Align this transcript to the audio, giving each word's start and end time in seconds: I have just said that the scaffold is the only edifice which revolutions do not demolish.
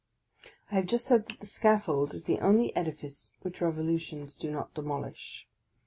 I 0.71 0.75
have 0.77 0.87
just 0.87 1.05
said 1.05 1.27
that 1.29 1.41
the 1.41 1.45
scaffold 1.45 2.15
is 2.15 2.23
the 2.23 2.39
only 2.39 2.75
edifice 2.75 3.33
which 3.43 3.61
revolutions 3.61 4.33
do 4.33 4.49
not 4.49 4.73
demolish. 4.73 5.47